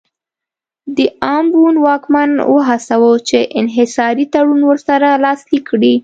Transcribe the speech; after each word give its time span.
د 0.97 0.99
امبون 1.37 1.75
واکمن 1.85 2.29
وهڅاوه 2.53 3.11
چې 3.27 3.37
انحصاري 3.59 4.25
تړون 4.33 4.61
ورسره 4.69 5.09
لاسلیک 5.23 5.63
کړي. 5.71 5.95